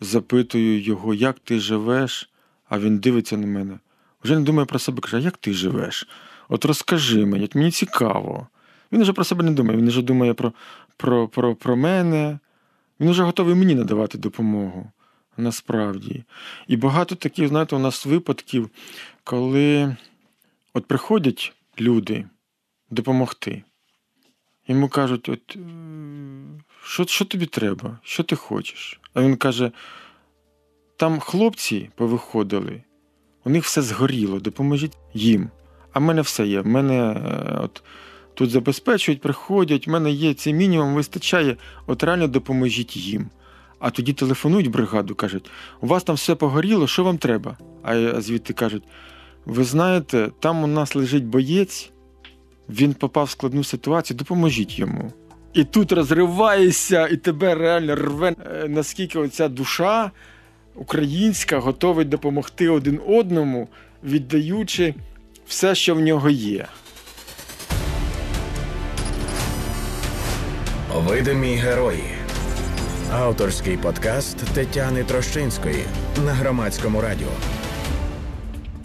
запитую 0.00 0.80
його, 0.80 1.14
як 1.14 1.38
ти 1.38 1.58
живеш, 1.58 2.30
а 2.68 2.78
він 2.78 2.98
дивиться 2.98 3.36
на 3.36 3.46
мене. 3.46 3.78
Вже 4.24 4.34
не 4.38 4.40
думає 4.40 4.66
про 4.66 4.78
себе, 4.78 5.00
каже, 5.00 5.20
як 5.20 5.36
ти 5.36 5.52
живеш? 5.52 6.08
От 6.48 6.64
розкажи 6.64 7.26
мені, 7.26 7.44
от 7.44 7.54
мені 7.54 7.70
цікаво. 7.70 8.46
Він 8.94 9.02
вже 9.02 9.12
про 9.12 9.24
себе 9.24 9.44
не 9.44 9.50
думає, 9.50 9.78
він 9.78 9.88
вже 9.88 10.02
думає 10.02 10.34
про, 10.34 10.52
про, 10.96 11.28
про, 11.28 11.54
про 11.54 11.76
мене. 11.76 12.38
Він 13.00 13.10
вже 13.10 13.22
готовий 13.22 13.54
мені 13.54 13.74
надавати 13.74 14.18
допомогу. 14.18 14.90
Насправді. 15.36 16.24
І 16.68 16.76
багато 16.76 17.14
таких, 17.14 17.48
знаєте, 17.48 17.76
у 17.76 17.78
нас 17.78 18.06
випадків, 18.06 18.70
коли 19.24 19.96
от 20.74 20.86
приходять 20.86 21.52
люди 21.80 22.24
допомогти. 22.90 23.62
Йому 24.68 24.88
кажуть, 24.88 25.28
от, 25.28 25.56
е, 25.56 25.60
що, 26.84 27.06
що 27.06 27.24
тобі 27.24 27.46
треба? 27.46 27.98
Що 28.02 28.22
ти 28.22 28.36
хочеш? 28.36 29.00
А 29.14 29.22
він 29.22 29.36
каже: 29.36 29.72
там 30.96 31.20
хлопці 31.20 31.90
повиходили, 31.94 32.82
у 33.44 33.50
них 33.50 33.64
все 33.64 33.82
згоріло, 33.82 34.40
допоможіть 34.40 34.96
їм. 35.14 35.50
А 35.92 35.98
в 35.98 36.02
мене 36.02 36.22
все 36.22 36.46
є. 36.46 36.60
В 36.60 36.66
мене 36.66 36.94
е, 36.94 37.58
от, 37.60 37.82
тут 38.34 38.50
забезпечують, 38.50 39.20
приходять, 39.20 39.86
в 39.86 39.90
мене 39.90 40.10
є 40.10 40.34
цей 40.34 40.54
мінімум, 40.54 40.94
вистачає, 40.94 41.56
от 41.86 42.02
реально 42.02 42.28
допоможіть 42.28 42.96
їм. 42.96 43.30
А 43.78 43.90
тоді 43.90 44.12
телефонують 44.12 44.70
бригаду, 44.70 45.14
кажуть, 45.14 45.50
у 45.80 45.86
вас 45.86 46.04
там 46.04 46.16
все 46.16 46.34
погоріло, 46.34 46.86
що 46.86 47.04
вам 47.04 47.18
треба? 47.18 47.56
А 47.82 48.20
звідти 48.20 48.52
кажуть, 48.52 48.82
ви 49.46 49.64
знаєте, 49.64 50.30
там 50.40 50.64
у 50.64 50.66
нас 50.66 50.94
лежить 50.94 51.24
боєць, 51.24 51.90
він 52.68 52.94
попав 52.94 53.24
в 53.24 53.30
складну 53.30 53.64
ситуацію, 53.64 54.16
допоможіть 54.16 54.78
йому. 54.78 55.12
І 55.52 55.64
тут 55.64 55.92
розриваєшся, 55.92 57.08
і 57.08 57.16
тебе 57.16 57.54
реально 57.54 57.94
рве, 57.94 58.34
е, 58.46 58.68
наскільки 58.68 59.18
оця 59.18 59.48
душа 59.48 60.10
українська 60.74 61.58
готова 61.58 62.04
допомогти 62.04 62.68
один 62.68 63.00
одному, 63.06 63.68
віддаючи 64.04 64.94
все, 65.46 65.74
що 65.74 65.94
в 65.94 66.00
нього 66.00 66.30
є. 66.30 66.66
Видимі 70.94 71.54
герої. 71.54 72.04
Авторський 73.12 73.76
подкаст 73.76 74.36
Тетяни 74.54 75.04
Трощинської 75.04 75.84
на 76.24 76.32
громадському 76.32 77.00
радіо. 77.00 77.28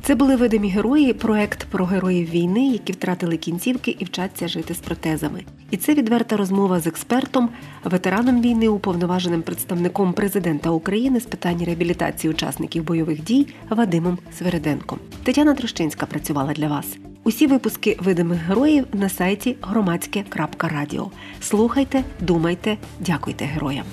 Це 0.01 0.15
були 0.15 0.35
видимі 0.35 0.69
герої, 0.69 1.13
проект 1.13 1.63
про 1.63 1.85
героїв 1.85 2.29
війни, 2.29 2.67
які 2.67 2.93
втратили 2.93 3.37
кінцівки 3.37 3.95
і 3.99 4.05
вчаться 4.05 4.47
жити 4.47 4.73
з 4.73 4.77
протезами. 4.77 5.43
І 5.71 5.77
це 5.77 5.93
відверта 5.93 6.37
розмова 6.37 6.79
з 6.79 6.87
експертом, 6.87 7.49
ветераном 7.83 8.41
війни, 8.41 8.67
уповноваженим 8.67 9.41
представником 9.41 10.13
президента 10.13 10.69
України 10.69 11.19
з 11.19 11.25
питань 11.25 11.63
реабілітації 11.65 12.31
учасників 12.31 12.83
бойових 12.83 13.23
дій 13.23 13.47
Вадимом 13.69 14.17
Свериденком. 14.37 14.99
Тетяна 15.23 15.53
Трощинська 15.53 16.05
працювала 16.05 16.53
для 16.53 16.67
вас. 16.67 16.85
Усі 17.29 17.47
випуски 17.47 17.97
видимих 17.99 18.39
героїв 18.39 18.85
на 18.93 19.09
сайті 19.09 19.55
громадське.радіо. 19.61 21.11
Слухайте, 21.41 22.03
думайте, 22.19 22.77
дякуйте 22.99 23.45
героям. 23.45 23.83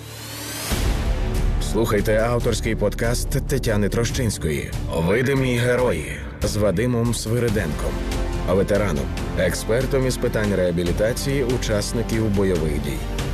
Слухайте 1.72 2.20
авторський 2.20 2.77
подкаст 2.77 3.29
Тетяни 3.49 3.88
Трощинської 3.88 4.70
Видимі 4.96 5.57
герої 5.57 6.12
з 6.42 6.57
Вадимом 6.57 7.14
Свириденком, 7.14 7.92
ветераном, 8.49 9.07
експертом 9.38 10.07
із 10.07 10.16
питань 10.16 10.55
реабілітації 10.55 11.44
учасників 11.44 12.37
бойових 12.37 12.83
дій. 12.83 13.25